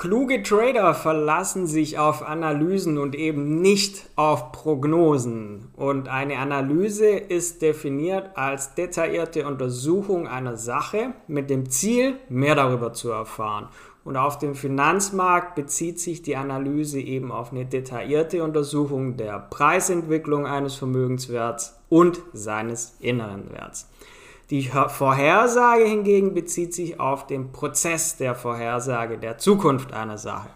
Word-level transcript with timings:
Kluge 0.00 0.44
Trader 0.44 0.94
verlassen 0.94 1.66
sich 1.66 1.98
auf 1.98 2.22
Analysen 2.22 2.98
und 2.98 3.16
eben 3.16 3.60
nicht 3.60 4.08
auf 4.14 4.52
Prognosen. 4.52 5.72
Und 5.74 6.06
eine 6.06 6.38
Analyse 6.38 7.08
ist 7.08 7.62
definiert 7.62 8.30
als 8.36 8.76
detaillierte 8.76 9.44
Untersuchung 9.44 10.28
einer 10.28 10.56
Sache 10.56 11.14
mit 11.26 11.50
dem 11.50 11.68
Ziel, 11.68 12.14
mehr 12.28 12.54
darüber 12.54 12.92
zu 12.92 13.10
erfahren. 13.10 13.70
Und 14.04 14.16
auf 14.16 14.38
dem 14.38 14.54
Finanzmarkt 14.54 15.56
bezieht 15.56 15.98
sich 15.98 16.22
die 16.22 16.36
Analyse 16.36 17.00
eben 17.00 17.32
auf 17.32 17.50
eine 17.50 17.66
detaillierte 17.66 18.44
Untersuchung 18.44 19.16
der 19.16 19.40
Preisentwicklung 19.50 20.46
eines 20.46 20.76
Vermögenswerts 20.76 21.76
und 21.88 22.20
seines 22.32 22.94
inneren 23.00 23.50
Werts. 23.50 23.88
Die 24.50 24.62
Vorhersage 24.62 25.84
hingegen 25.84 26.32
bezieht 26.32 26.72
sich 26.72 26.98
auf 26.98 27.26
den 27.26 27.52
Prozess 27.52 28.16
der 28.16 28.34
Vorhersage 28.34 29.18
der 29.18 29.36
Zukunft 29.36 29.92
einer 29.92 30.16
Sache. 30.16 30.48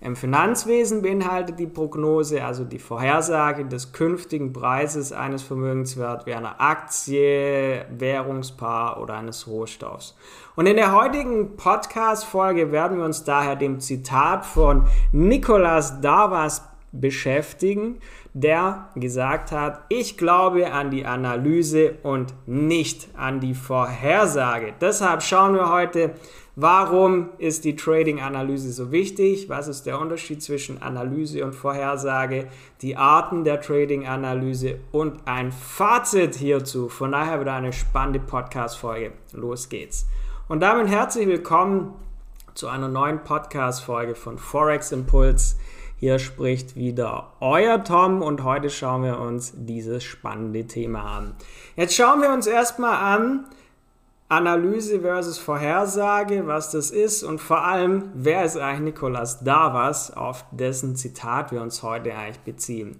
Im 0.00 0.14
Finanzwesen 0.14 1.02
beinhaltet 1.02 1.58
die 1.58 1.66
Prognose 1.66 2.44
also 2.44 2.62
die 2.62 2.78
Vorhersage 2.78 3.64
des 3.64 3.92
künftigen 3.92 4.52
Preises 4.52 5.12
eines 5.12 5.42
Vermögenswerts 5.42 6.26
wie 6.26 6.34
einer 6.34 6.60
Aktie, 6.60 7.84
Währungspaar 7.90 9.00
oder 9.00 9.14
eines 9.14 9.48
Rohstoffs. 9.48 10.14
Und 10.54 10.66
in 10.66 10.76
der 10.76 10.92
heutigen 10.92 11.56
Podcast-Folge 11.56 12.70
werden 12.70 12.98
wir 12.98 13.04
uns 13.04 13.24
daher 13.24 13.56
dem 13.56 13.80
Zitat 13.80 14.46
von 14.46 14.86
Nicolas 15.10 16.00
Davas 16.00 16.62
beschäftigen, 16.92 17.98
der 18.34 18.88
gesagt 18.96 19.52
hat, 19.52 19.84
ich 19.88 20.18
glaube 20.18 20.72
an 20.72 20.90
die 20.90 21.06
Analyse 21.06 21.94
und 22.02 22.34
nicht 22.46 23.08
an 23.16 23.38
die 23.38 23.54
Vorhersage. 23.54 24.74
Deshalb 24.80 25.22
schauen 25.22 25.54
wir 25.54 25.70
heute, 25.70 26.14
warum 26.56 27.28
ist 27.38 27.64
die 27.64 27.76
Trading-Analyse 27.76 28.72
so 28.72 28.90
wichtig, 28.90 29.48
was 29.48 29.68
ist 29.68 29.86
der 29.86 30.00
Unterschied 30.00 30.42
zwischen 30.42 30.82
Analyse 30.82 31.44
und 31.44 31.54
Vorhersage, 31.54 32.48
die 32.82 32.96
Arten 32.96 33.44
der 33.44 33.60
Trading-Analyse 33.60 34.80
und 34.90 35.20
ein 35.26 35.52
Fazit 35.52 36.34
hierzu. 36.34 36.88
Von 36.88 37.12
daher 37.12 37.40
wieder 37.40 37.54
eine 37.54 37.72
spannende 37.72 38.18
Podcast-Folge. 38.18 39.12
Los 39.32 39.68
geht's. 39.68 40.08
Und 40.48 40.58
damit 40.58 40.88
herzlich 40.88 41.28
willkommen 41.28 41.94
zu 42.54 42.66
einer 42.66 42.88
neuen 42.88 43.22
Podcast-Folge 43.22 44.16
von 44.16 44.38
Forex 44.38 44.90
Impulse. 44.90 45.54
Hier 45.96 46.18
spricht 46.18 46.74
wieder 46.76 47.32
euer 47.40 47.82
Tom 47.84 48.20
und 48.20 48.42
heute 48.42 48.68
schauen 48.68 49.04
wir 49.04 49.20
uns 49.20 49.52
dieses 49.54 50.02
spannende 50.02 50.66
Thema 50.66 51.18
an. 51.18 51.34
Jetzt 51.76 51.94
schauen 51.94 52.20
wir 52.20 52.30
uns 52.30 52.46
erstmal 52.46 53.16
an, 53.16 53.46
Analyse 54.28 55.00
versus 55.00 55.38
Vorhersage, 55.38 56.46
was 56.46 56.72
das 56.72 56.90
ist 56.90 57.22
und 57.22 57.40
vor 57.40 57.64
allem, 57.64 58.10
wer 58.14 58.44
ist 58.44 58.56
eigentlich 58.56 58.94
Nicolas 58.94 59.44
Davas, 59.44 60.16
auf 60.16 60.44
dessen 60.50 60.96
Zitat 60.96 61.52
wir 61.52 61.62
uns 61.62 61.82
heute 61.82 62.14
eigentlich 62.14 62.40
beziehen. 62.40 62.98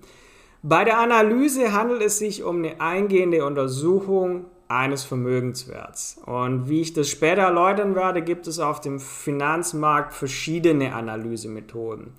Bei 0.62 0.84
der 0.84 0.98
Analyse 0.98 1.72
handelt 1.72 2.02
es 2.02 2.18
sich 2.18 2.44
um 2.44 2.58
eine 2.58 2.80
eingehende 2.80 3.44
Untersuchung 3.44 4.44
eines 4.68 5.02
Vermögenswerts. 5.04 6.20
Und 6.24 6.68
wie 6.68 6.80
ich 6.80 6.92
das 6.92 7.08
später 7.08 7.42
erläutern 7.42 7.94
werde, 7.94 8.22
gibt 8.22 8.46
es 8.46 8.60
auf 8.60 8.80
dem 8.80 9.00
Finanzmarkt 9.00 10.14
verschiedene 10.14 10.94
Analysemethoden. 10.94 12.12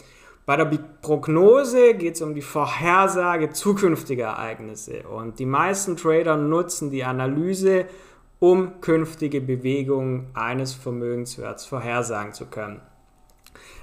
Bei 0.46 0.58
der 0.58 0.66
Prognose 1.02 1.96
geht 1.96 2.16
es 2.16 2.22
um 2.22 2.36
die 2.36 2.44
Vorhersage 2.44 3.50
zukünftiger 3.50 4.28
Ereignisse 4.28 5.08
und 5.08 5.40
die 5.40 5.46
meisten 5.48 5.98
Trader 5.98 6.38
nutzen 6.38 6.92
die 6.92 7.04
Analyse, 7.04 7.86
um 8.40 8.80
künftige 8.80 9.42
Bewegungen 9.42 10.28
eines 10.36 10.76
Vermögenswerts 10.76 11.66
vorhersagen 11.66 12.34
zu 12.34 12.46
können. 12.46 12.82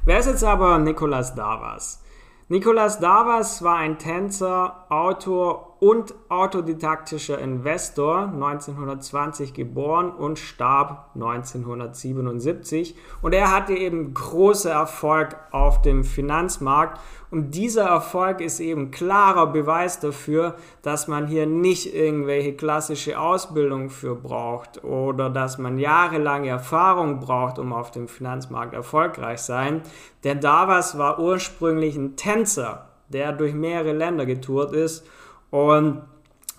Wer 0.05 0.21
ist 0.21 0.27
jetzt 0.27 0.45
aber 0.45 0.79
Nicolas 0.79 1.35
Davas? 1.35 2.03
Nicolas 2.49 3.01
Davas 3.01 3.65
war 3.65 3.79
ein 3.79 3.99
Tänzer, 3.99 4.87
Autor 4.89 5.72
und 5.83 6.14
autodidaktischer 6.28 7.41
Investor, 7.41 8.31
1920 8.32 9.53
geboren 9.53 10.12
und 10.12 10.38
starb 10.38 11.10
1977. 11.16 12.94
Und 13.20 13.32
er 13.32 13.50
hatte 13.50 13.72
eben 13.72 14.15
große 14.15 14.71
Erfolg 14.71 15.37
auf 15.50 15.82
dem 15.82 16.04
Finanzmarkt 16.04 17.00
und 17.32 17.56
dieser 17.56 17.87
Erfolg 17.87 18.41
ist 18.41 18.60
eben 18.60 18.92
klarer 18.92 19.48
Beweis 19.48 19.98
dafür, 19.98 20.54
dass 20.82 21.09
man 21.09 21.26
hier 21.26 21.47
nicht 21.47 21.92
irgendwelche 21.92 22.54
klassische 22.54 23.19
Ausbildung 23.19 23.91
für 23.91 24.15
braucht 24.15 24.84
oder 24.84 25.31
dass 25.31 25.59
man 25.59 25.78
jahrelange 25.78 26.48
Erfahrung 26.48 27.19
braucht, 27.19 27.59
um 27.59 27.72
auf 27.72 27.91
dem 27.91 28.06
Finanzmarkt 28.06 28.72
erfolgreich 28.72 29.41
sein. 29.41 29.82
Denn 30.22 30.41
Davas 30.41 30.97
war 30.97 31.19
ursprünglich 31.19 31.97
ein 31.97 32.15
Tänzer, 32.15 32.87
der 33.09 33.32
durch 33.32 33.53
mehrere 33.53 33.92
Länder 33.92 34.26
getourt 34.26 34.75
ist 34.75 35.04
und 35.53 36.03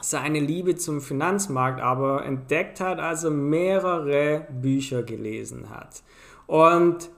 seine 0.02 0.40
Liebe 0.40 0.76
zum 0.76 1.02
Finanzmarkt 1.02 1.82
aber 1.82 2.24
entdeckt 2.24 2.80
hat, 2.80 3.00
als 3.00 3.24
er 3.24 3.32
mehrere 3.32 4.48
Bücher 4.50 5.04
gelesen 5.04 5.70
hat. 5.70 6.04
Und 6.46 7.10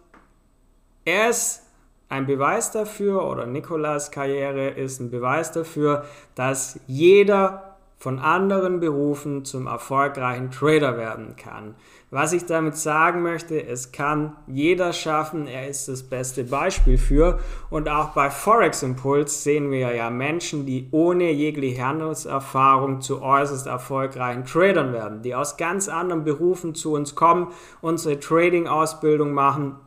er 1.04 1.30
ist 1.30 1.64
ein 2.08 2.26
Beweis 2.26 2.72
dafür, 2.72 3.28
oder 3.28 3.46
Nikolas 3.46 4.10
Karriere 4.10 4.70
ist 4.70 5.00
ein 5.00 5.12
Beweis 5.12 5.52
dafür, 5.52 6.06
dass 6.34 6.80
jeder 6.88 7.75
von 8.06 8.20
anderen 8.20 8.80
Berufen 8.80 9.46
zum 9.46 9.66
erfolgreichen 9.66 10.52
Trader 10.52 10.96
werden 10.96 11.36
kann. 11.38 11.74
Was 12.12 12.34
ich 12.34 12.46
damit 12.46 12.78
sagen 12.78 13.24
möchte, 13.24 13.66
es 13.66 13.92
kann 13.92 14.36
jeder 14.46 14.94
schaffen, 14.94 15.48
er 15.48 15.68
ist 15.68 15.88
das 15.88 16.04
beste 16.04 16.44
Beispiel 16.44 17.00
für. 17.00 17.40
Und 17.72 17.90
auch 17.90 18.10
bei 18.10 18.30
Forex 18.30 18.84
Impulse 18.84 19.34
sehen 19.34 19.72
wir 19.72 19.96
ja 19.96 20.12
Menschen, 20.12 20.68
die 20.68 20.88
ohne 20.92 21.32
jegliche 21.32 21.84
Handelserfahrung 21.84 23.02
zu 23.02 23.24
äußerst 23.24 23.66
erfolgreichen 23.66 24.46
Tradern 24.46 24.94
werden, 24.94 25.24
die 25.24 25.34
aus 25.34 25.58
ganz 25.58 25.90
anderen 25.90 26.24
Berufen 26.24 26.76
zu 26.76 26.94
uns 26.94 27.16
kommen, 27.16 27.48
unsere 27.82 28.20
Trading-Ausbildung 28.20 29.34
machen 29.34 29.78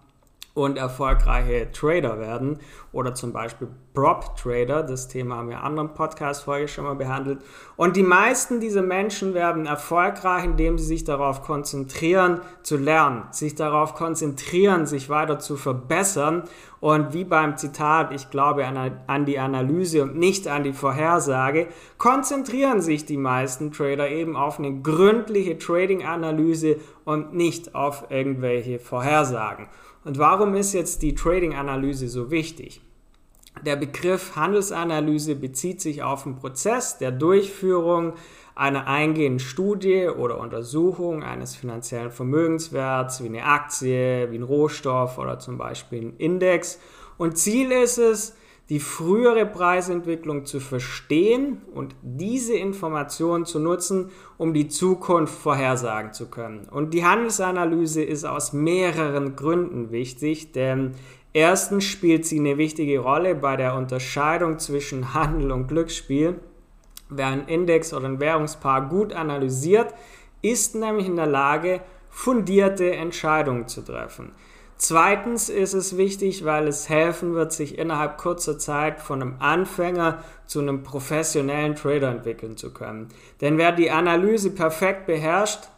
und 0.58 0.76
erfolgreiche 0.76 1.70
Trader 1.70 2.18
werden 2.18 2.58
oder 2.90 3.14
zum 3.14 3.32
Beispiel 3.32 3.68
Prop 3.94 4.36
Trader. 4.36 4.82
Das 4.82 5.06
Thema 5.06 5.36
haben 5.36 5.50
wir 5.50 5.56
in 5.56 5.62
anderen 5.62 5.94
Podcast-Folge 5.94 6.66
schon 6.66 6.84
mal 6.84 6.96
behandelt. 6.96 7.40
Und 7.76 7.96
die 7.96 8.02
meisten 8.02 8.58
dieser 8.58 8.82
Menschen 8.82 9.34
werden 9.34 9.66
erfolgreich, 9.66 10.44
indem 10.44 10.76
sie 10.76 10.86
sich 10.86 11.04
darauf 11.04 11.42
konzentrieren, 11.42 12.40
zu 12.62 12.76
lernen, 12.76 13.24
sich 13.30 13.54
darauf 13.54 13.94
konzentrieren, 13.94 14.86
sich 14.86 15.08
weiter 15.08 15.38
zu 15.38 15.56
verbessern. 15.56 16.42
Und 16.80 17.12
wie 17.12 17.24
beim 17.24 17.56
Zitat, 17.56 18.12
ich 18.12 18.30
glaube 18.30 18.66
an, 18.66 18.98
an 19.06 19.24
die 19.26 19.38
Analyse 19.38 20.02
und 20.02 20.16
nicht 20.16 20.48
an 20.48 20.64
die 20.64 20.72
Vorhersage, 20.72 21.68
konzentrieren 21.98 22.80
sich 22.80 23.04
die 23.04 23.16
meisten 23.16 23.70
Trader 23.70 24.08
eben 24.08 24.36
auf 24.36 24.58
eine 24.58 24.80
gründliche 24.80 25.56
Trading-Analyse 25.58 26.76
und 27.04 27.32
nicht 27.32 27.74
auf 27.76 28.06
irgendwelche 28.10 28.78
Vorhersagen. 28.78 29.68
Und 30.08 30.16
warum 30.16 30.54
ist 30.54 30.72
jetzt 30.72 31.02
die 31.02 31.14
Trading-Analyse 31.14 32.08
so 32.08 32.30
wichtig? 32.30 32.80
Der 33.66 33.76
Begriff 33.76 34.36
Handelsanalyse 34.36 35.34
bezieht 35.34 35.82
sich 35.82 36.02
auf 36.02 36.22
den 36.22 36.36
Prozess 36.36 36.96
der 36.96 37.10
Durchführung 37.10 38.14
einer 38.54 38.86
eingehenden 38.86 39.38
Studie 39.38 40.08
oder 40.08 40.38
Untersuchung 40.38 41.22
eines 41.22 41.56
finanziellen 41.56 42.10
Vermögenswerts 42.10 43.22
wie 43.22 43.26
eine 43.26 43.44
Aktie, 43.44 44.30
wie 44.30 44.38
ein 44.38 44.44
Rohstoff 44.44 45.18
oder 45.18 45.40
zum 45.40 45.58
Beispiel 45.58 46.00
ein 46.00 46.16
Index. 46.16 46.80
Und 47.18 47.36
Ziel 47.36 47.70
ist 47.70 47.98
es, 47.98 48.34
die 48.68 48.80
frühere 48.80 49.46
Preisentwicklung 49.46 50.44
zu 50.44 50.60
verstehen 50.60 51.62
und 51.74 51.94
diese 52.02 52.54
Informationen 52.54 53.46
zu 53.46 53.58
nutzen, 53.58 54.10
um 54.36 54.52
die 54.52 54.68
Zukunft 54.68 55.34
vorhersagen 55.34 56.12
zu 56.12 56.28
können. 56.28 56.68
Und 56.70 56.92
die 56.92 57.04
Handelsanalyse 57.04 58.02
ist 58.02 58.26
aus 58.26 58.52
mehreren 58.52 59.36
Gründen 59.36 59.90
wichtig, 59.90 60.52
denn 60.52 60.92
erstens 61.32 61.84
spielt 61.84 62.26
sie 62.26 62.38
eine 62.38 62.58
wichtige 62.58 62.98
Rolle 62.98 63.34
bei 63.34 63.56
der 63.56 63.74
Unterscheidung 63.74 64.58
zwischen 64.58 65.14
Handel 65.14 65.50
und 65.50 65.68
Glücksspiel. 65.68 66.38
Wer 67.08 67.28
einen 67.28 67.48
Index 67.48 67.94
oder 67.94 68.06
ein 68.06 68.20
Währungspaar 68.20 68.90
gut 68.90 69.14
analysiert, 69.14 69.94
ist 70.42 70.74
nämlich 70.74 71.06
in 71.06 71.16
der 71.16 71.26
Lage, 71.26 71.80
fundierte 72.10 72.92
Entscheidungen 72.92 73.66
zu 73.66 73.80
treffen. 73.82 74.32
Zweitens 74.78 75.48
ist 75.48 75.74
es 75.74 75.96
wichtig, 75.96 76.44
weil 76.44 76.68
es 76.68 76.88
helfen 76.88 77.34
wird, 77.34 77.52
sich 77.52 77.76
innerhalb 77.76 78.16
kurzer 78.16 78.58
Zeit 78.58 79.00
von 79.00 79.20
einem 79.20 79.34
Anfänger 79.40 80.22
zu 80.46 80.60
einem 80.60 80.84
professionellen 80.84 81.74
Trader 81.74 82.10
entwickeln 82.10 82.56
zu 82.56 82.72
können. 82.72 83.08
Denn 83.40 83.58
wer 83.58 83.72
die 83.72 83.90
Analyse 83.90 84.50
perfekt 84.50 85.06
beherrscht, 85.06 85.68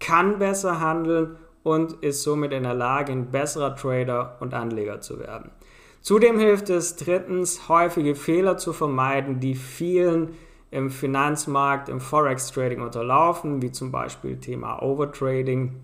kann 0.00 0.40
besser 0.40 0.80
handeln 0.80 1.36
und 1.62 1.92
ist 2.02 2.24
somit 2.24 2.52
in 2.52 2.64
der 2.64 2.74
Lage, 2.74 3.12
ein 3.12 3.30
besserer 3.30 3.76
Trader 3.76 4.36
und 4.40 4.54
Anleger 4.54 5.00
zu 5.00 5.20
werden. 5.20 5.52
Zudem 6.00 6.36
hilft 6.36 6.68
es 6.68 6.96
drittens, 6.96 7.68
häufige 7.68 8.16
Fehler 8.16 8.56
zu 8.56 8.72
vermeiden, 8.72 9.38
die 9.38 9.54
vielen 9.54 10.34
im 10.72 10.90
Finanzmarkt, 10.90 11.88
im 11.88 12.00
Forex-Trading 12.00 12.80
unterlaufen, 12.80 13.62
wie 13.62 13.70
zum 13.70 13.92
Beispiel 13.92 14.38
Thema 14.38 14.82
Overtrading 14.82 15.76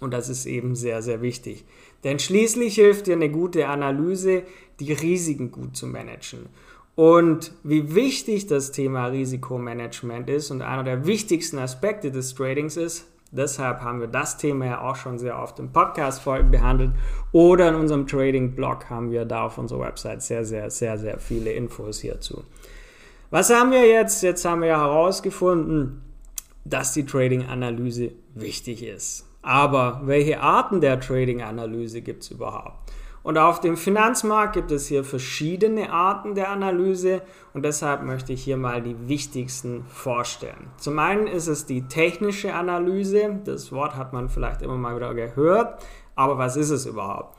Und 0.00 0.12
das 0.12 0.28
ist 0.28 0.46
eben 0.46 0.76
sehr, 0.76 1.02
sehr 1.02 1.22
wichtig. 1.22 1.64
Denn 2.04 2.18
schließlich 2.18 2.74
hilft 2.76 3.06
dir 3.06 3.14
eine 3.14 3.30
gute 3.30 3.66
Analyse, 3.68 4.44
die 4.78 4.92
Risiken 4.92 5.50
gut 5.50 5.76
zu 5.76 5.86
managen. 5.86 6.46
Und 6.94 7.52
wie 7.62 7.94
wichtig 7.94 8.46
das 8.46 8.72
Thema 8.72 9.06
Risikomanagement 9.06 10.28
ist 10.28 10.50
und 10.50 10.62
einer 10.62 10.82
der 10.82 11.06
wichtigsten 11.06 11.58
Aspekte 11.58 12.10
des 12.10 12.34
Tradings 12.34 12.76
ist, 12.76 13.06
deshalb 13.30 13.82
haben 13.82 14.00
wir 14.00 14.08
das 14.08 14.36
Thema 14.36 14.66
ja 14.66 14.80
auch 14.80 14.96
schon 14.96 15.18
sehr 15.18 15.38
oft 15.40 15.60
im 15.60 15.72
Podcast-Folgen 15.72 16.50
behandelt 16.50 16.90
oder 17.30 17.68
in 17.68 17.76
unserem 17.76 18.06
Trading-Blog 18.06 18.90
haben 18.90 19.12
wir 19.12 19.24
da 19.26 19.44
auf 19.44 19.58
unserer 19.58 19.80
Website 19.80 20.22
sehr, 20.22 20.44
sehr, 20.44 20.70
sehr, 20.70 20.98
sehr 20.98 21.18
viele 21.18 21.52
Infos 21.52 22.00
hierzu. 22.00 22.42
Was 23.30 23.50
haben 23.50 23.70
wir 23.70 23.86
jetzt? 23.86 24.22
Jetzt 24.24 24.44
haben 24.44 24.62
wir 24.62 24.76
herausgefunden, 24.76 26.02
dass 26.64 26.94
die 26.94 27.06
Trading-Analyse 27.06 28.10
wichtig 28.34 28.82
ist. 28.82 29.27
Aber 29.42 30.02
welche 30.04 30.40
Arten 30.40 30.80
der 30.80 31.00
Trading-Analyse 31.00 32.02
gibt 32.02 32.24
es 32.24 32.30
überhaupt? 32.30 32.92
Und 33.22 33.36
auf 33.36 33.60
dem 33.60 33.76
Finanzmarkt 33.76 34.54
gibt 34.54 34.70
es 34.70 34.86
hier 34.86 35.04
verschiedene 35.04 35.92
Arten 35.92 36.34
der 36.34 36.50
Analyse 36.50 37.22
und 37.52 37.64
deshalb 37.64 38.02
möchte 38.02 38.32
ich 38.32 38.42
hier 38.42 38.56
mal 38.56 38.80
die 38.80 39.08
wichtigsten 39.08 39.84
vorstellen. 39.84 40.70
Zum 40.78 40.98
einen 40.98 41.26
ist 41.26 41.46
es 41.46 41.66
die 41.66 41.82
technische 41.82 42.54
Analyse. 42.54 43.40
Das 43.44 43.70
Wort 43.72 43.96
hat 43.96 44.12
man 44.12 44.28
vielleicht 44.28 44.62
immer 44.62 44.76
mal 44.76 44.96
wieder 44.96 45.14
gehört, 45.14 45.82
aber 46.14 46.38
was 46.38 46.56
ist 46.56 46.70
es 46.70 46.86
überhaupt? 46.86 47.37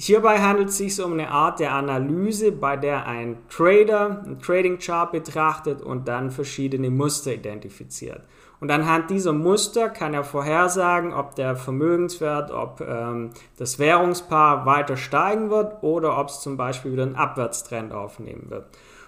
Hierbei 0.00 0.38
handelt 0.38 0.68
es 0.68 0.76
sich 0.78 1.02
um 1.02 1.14
eine 1.14 1.28
Art 1.28 1.58
der 1.58 1.72
Analyse, 1.74 2.52
bei 2.52 2.76
der 2.76 3.06
ein 3.06 3.36
Trader 3.48 4.22
einen 4.24 4.38
Trading 4.38 4.78
Chart 4.78 5.10
betrachtet 5.10 5.82
und 5.82 6.06
dann 6.06 6.30
verschiedene 6.30 6.88
Muster 6.88 7.34
identifiziert. 7.34 8.22
Und 8.60 8.70
anhand 8.70 9.10
dieser 9.10 9.32
Muster 9.32 9.88
kann 9.88 10.14
er 10.14 10.22
vorhersagen, 10.22 11.12
ob 11.12 11.34
der 11.34 11.56
Vermögenswert, 11.56 12.52
ob 12.52 12.80
ähm, 12.80 13.30
das 13.56 13.80
Währungspaar 13.80 14.66
weiter 14.66 14.96
steigen 14.96 15.50
wird 15.50 15.82
oder 15.82 16.18
ob 16.18 16.28
es 16.28 16.40
zum 16.40 16.56
Beispiel 16.56 16.92
wieder 16.92 17.04
einen 17.04 17.16
Abwärtstrend 17.16 17.92
aufnehmen 17.92 18.50
wird. 18.50 18.66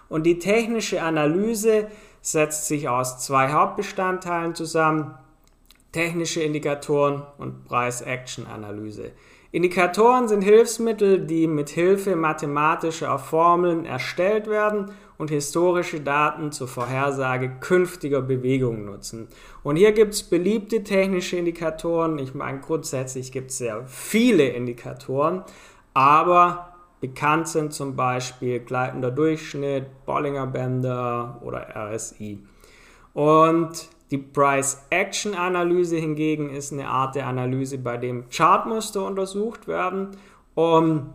Und 0.08 0.24
die 0.24 0.40
technische 0.40 1.02
Analyse 1.02 1.86
setzt 2.20 2.66
sich 2.66 2.88
aus 2.88 3.18
zwei 3.20 3.52
Hauptbestandteilen 3.52 4.56
zusammen. 4.56 5.14
Technische 5.92 6.42
Indikatoren 6.42 7.22
und 7.38 7.64
Price-Action-Analyse. 7.64 9.12
Indikatoren 9.52 10.28
sind 10.28 10.42
Hilfsmittel, 10.42 11.26
die 11.26 11.48
mit 11.48 11.70
Hilfe 11.70 12.14
mathematischer 12.14 13.18
Formeln 13.18 13.84
erstellt 13.84 14.46
werden 14.46 14.92
und 15.18 15.28
historische 15.28 16.00
Daten 16.00 16.52
zur 16.52 16.68
Vorhersage 16.68 17.50
künftiger 17.58 18.22
Bewegungen 18.22 18.84
nutzen. 18.84 19.26
Und 19.64 19.74
hier 19.74 19.90
gibt 19.90 20.14
es 20.14 20.22
beliebte 20.22 20.84
technische 20.84 21.36
Indikatoren. 21.36 22.18
Ich 22.18 22.32
meine, 22.32 22.60
grundsätzlich 22.60 23.32
gibt 23.32 23.50
es 23.50 23.58
sehr 23.58 23.84
viele 23.86 24.48
Indikatoren, 24.48 25.42
aber 25.94 26.74
bekannt 27.00 27.48
sind 27.48 27.72
zum 27.72 27.96
Beispiel 27.96 28.60
gleitender 28.60 29.10
Durchschnitt, 29.10 30.06
Bollinger 30.06 30.46
Bänder 30.46 31.40
oder 31.42 31.66
RSI. 31.74 32.38
Und 33.12 33.88
die 34.10 34.18
Price-Action-Analyse 34.18 35.96
hingegen 35.96 36.50
ist 36.50 36.72
eine 36.72 36.88
Art 36.88 37.14
der 37.14 37.26
Analyse, 37.26 37.78
bei 37.78 37.96
dem 37.96 38.28
Chartmuster 38.28 39.04
untersucht 39.04 39.68
werden, 39.68 40.08
um 40.54 41.14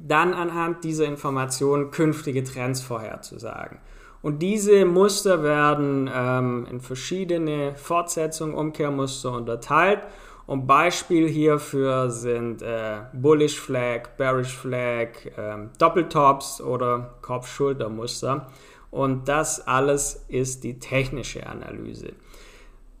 dann 0.00 0.34
anhand 0.34 0.82
dieser 0.84 1.04
Informationen 1.04 1.90
künftige 1.90 2.42
Trends 2.42 2.80
vorherzusagen. 2.80 3.78
Und 4.22 4.40
diese 4.40 4.84
Muster 4.84 5.42
werden 5.42 6.08
ähm, 6.12 6.66
in 6.70 6.80
verschiedene 6.80 7.74
Fortsetzungen, 7.74 8.54
Umkehrmuster 8.54 9.32
unterteilt. 9.32 10.00
Und 10.46 10.66
Beispiel 10.66 11.28
hierfür 11.28 12.10
sind 12.10 12.62
äh, 12.62 12.98
Bullish 13.12 13.60
Flag, 13.60 14.16
Bearish 14.16 14.56
Flag, 14.56 15.08
äh, 15.36 15.68
Doppeltops 15.78 16.60
oder 16.60 17.14
Kopf-Schulter-Muster. 17.20 18.46
Und 18.92 19.26
das 19.26 19.66
alles 19.66 20.26
ist 20.28 20.64
die 20.64 20.78
technische 20.78 21.46
Analyse. 21.46 22.12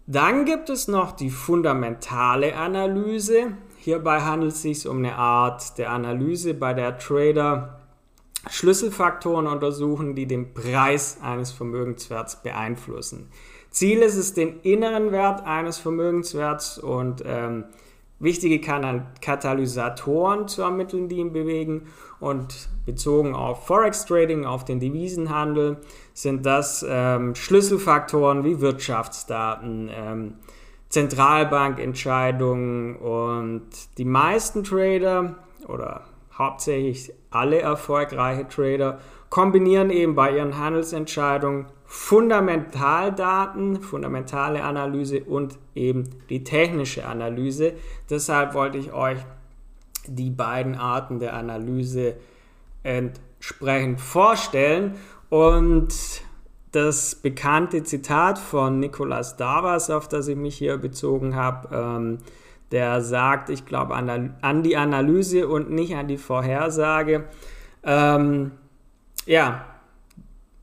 Dann 0.06 0.46
gibt 0.46 0.70
es 0.70 0.88
noch 0.88 1.12
die 1.12 1.28
fundamentale 1.30 2.56
Analyse. 2.56 3.52
Hierbei 3.76 4.22
handelt 4.22 4.52
es 4.52 4.62
sich 4.62 4.88
um 4.88 4.96
eine 4.96 5.16
Art 5.16 5.76
der 5.76 5.90
Analyse, 5.90 6.54
bei 6.54 6.72
der 6.72 6.98
Trader 6.98 7.78
Schlüsselfaktoren 8.50 9.46
untersuchen, 9.46 10.16
die 10.16 10.26
den 10.26 10.54
Preis 10.54 11.18
eines 11.22 11.52
Vermögenswerts 11.52 12.42
beeinflussen. 12.42 13.28
Ziel 13.70 13.98
ist 13.98 14.16
es, 14.16 14.32
den 14.32 14.60
inneren 14.60 15.12
Wert 15.12 15.44
eines 15.44 15.78
Vermögenswerts 15.78 16.78
und 16.78 17.22
ähm, 17.24 17.64
wichtige 18.22 18.60
Katalysatoren 18.60 20.48
zu 20.48 20.62
ermitteln, 20.62 21.08
die 21.08 21.16
ihn 21.16 21.32
bewegen. 21.32 21.88
Und 22.20 22.68
bezogen 22.86 23.34
auf 23.34 23.66
Forex 23.66 24.06
Trading, 24.06 24.46
auf 24.46 24.64
den 24.64 24.80
Devisenhandel, 24.80 25.78
sind 26.14 26.46
das 26.46 26.86
ähm, 26.88 27.34
Schlüsselfaktoren 27.34 28.44
wie 28.44 28.60
Wirtschaftsdaten, 28.60 29.90
ähm, 29.92 30.34
Zentralbankentscheidungen 30.88 32.96
und 32.96 33.68
die 33.98 34.04
meisten 34.04 34.62
Trader 34.62 35.34
oder 35.66 36.02
hauptsächlich 36.36 37.12
alle 37.30 37.60
erfolgreiche 37.60 38.46
Trader 38.48 39.00
kombinieren 39.32 39.88
eben 39.88 40.14
bei 40.14 40.36
ihren 40.36 40.58
Handelsentscheidungen 40.58 41.64
Fundamentaldaten, 41.86 43.80
fundamentale 43.80 44.62
Analyse 44.62 45.24
und 45.24 45.58
eben 45.74 46.04
die 46.28 46.44
technische 46.44 47.06
Analyse. 47.06 47.72
Deshalb 48.10 48.52
wollte 48.52 48.76
ich 48.76 48.92
euch 48.92 49.16
die 50.06 50.28
beiden 50.28 50.74
Arten 50.74 51.18
der 51.18 51.32
Analyse 51.32 52.16
entsprechend 52.82 54.02
vorstellen. 54.02 54.96
Und 55.30 55.94
das 56.72 57.14
bekannte 57.14 57.84
Zitat 57.84 58.38
von 58.38 58.80
Nicolas 58.80 59.38
Davas, 59.38 59.88
auf 59.88 60.08
das 60.08 60.28
ich 60.28 60.36
mich 60.36 60.58
hier 60.58 60.76
bezogen 60.76 61.36
habe, 61.36 61.74
ähm, 61.74 62.18
der 62.70 63.00
sagt, 63.00 63.48
ich 63.48 63.64
glaube 63.64 63.94
an, 63.94 64.34
an, 64.42 64.62
die 64.62 64.76
Analyse 64.76 65.48
und 65.48 65.70
nicht 65.70 65.96
an 65.96 66.06
die 66.06 66.18
Vorhersage. 66.18 67.24
Ähm, 67.82 68.52
ja, 69.26 69.66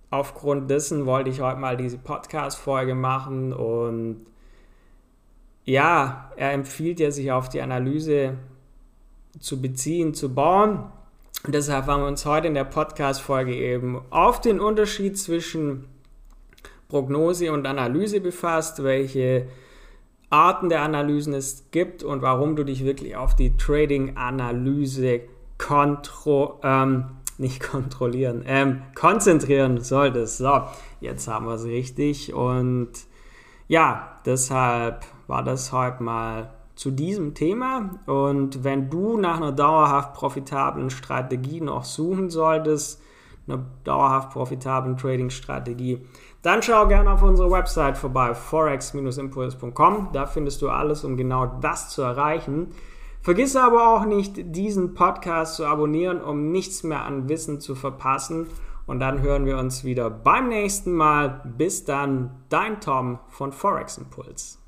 aufgrund 0.09 0.69
dessen 0.69 1.05
wollte 1.05 1.29
ich 1.29 1.41
heute 1.41 1.59
mal 1.59 1.77
diese 1.77 1.97
Podcast-Folge 1.97 2.95
machen 2.95 3.53
und 3.53 4.25
ja, 5.65 6.31
er 6.35 6.53
empfiehlt 6.53 6.99
ja, 6.99 7.11
sich 7.11 7.31
auf 7.31 7.49
die 7.49 7.61
Analyse 7.61 8.37
zu 9.39 9.61
beziehen, 9.61 10.13
zu 10.13 10.33
bauen. 10.33 10.91
Und 11.45 11.55
deshalb 11.55 11.85
haben 11.85 12.01
wir 12.01 12.07
uns 12.07 12.25
heute 12.25 12.47
in 12.47 12.55
der 12.55 12.63
Podcast-Folge 12.63 13.55
eben 13.55 14.01
auf 14.09 14.41
den 14.41 14.59
Unterschied 14.59 15.17
zwischen 15.17 15.85
Prognose 16.89 17.51
und 17.53 17.67
Analyse 17.67 18.19
befasst, 18.19 18.83
welche 18.83 19.47
Arten 20.31 20.69
der 20.69 20.81
Analysen 20.81 21.33
es 21.33 21.65
gibt 21.71 22.03
und 22.03 22.21
warum 22.21 22.55
du 22.55 22.63
dich 22.63 22.83
wirklich 22.83 23.15
auf 23.15 23.35
die 23.35 23.55
Trading-Analyse 23.57 25.21
kontro 25.57 26.59
ähm, 26.63 27.05
nicht 27.39 27.59
kontrollieren, 27.71 28.43
ähm, 28.45 28.81
konzentrieren 28.95 29.81
solltest. 29.81 30.37
So, 30.37 30.61
jetzt 30.99 31.27
haben 31.27 31.45
wir 31.45 31.55
es 31.55 31.65
richtig. 31.65 32.33
Und 32.33 32.91
ja, 33.67 34.19
deshalb 34.25 35.05
war 35.27 35.43
das 35.43 35.71
heute 35.71 36.03
mal 36.03 36.49
zu 36.75 36.91
diesem 36.91 37.33
Thema. 37.33 37.99
Und 38.05 38.63
wenn 38.63 38.89
du 38.89 39.17
nach 39.17 39.37
einer 39.37 39.51
dauerhaft 39.51 40.13
profitablen 40.13 40.89
Strategie 40.89 41.61
noch 41.61 41.83
suchen 41.83 42.29
solltest, 42.29 43.01
einer 43.47 43.65
dauerhaft 43.83 44.31
profitablen 44.31 44.95
Trading-Strategie, 44.95 46.05
dann 46.41 46.61
schau 46.63 46.87
gerne 46.87 47.11
auf 47.11 47.21
unsere 47.21 47.51
Website 47.51 47.97
vorbei, 47.97 48.33
forex-impuls.com. 48.33 50.09
Da 50.13 50.25
findest 50.25 50.61
du 50.61 50.69
alles, 50.69 51.03
um 51.03 51.17
genau 51.17 51.47
das 51.59 51.89
zu 51.89 52.01
erreichen. 52.01 52.67
Vergiss 53.21 53.55
aber 53.55 53.89
auch 53.89 54.05
nicht, 54.05 54.33
diesen 54.37 54.93
Podcast 54.93 55.55
zu 55.55 55.65
abonnieren, 55.65 56.21
um 56.21 56.51
nichts 56.51 56.83
mehr 56.83 57.03
an 57.03 57.27
Wissen 57.27 57.59
zu 57.59 57.75
verpassen. 57.75 58.47
Und 58.87 58.99
dann 58.99 59.21
hören 59.21 59.45
wir 59.45 59.57
uns 59.57 59.83
wieder 59.83 60.09
beim 60.09 60.47
nächsten 60.47 60.93
Mal. 60.93 61.41
Bis 61.57 61.83
dann, 61.83 62.43
dein 62.49 62.81
Tom 62.81 63.19
von 63.27 63.51
Forex 63.51 63.97
Impuls. 63.97 64.58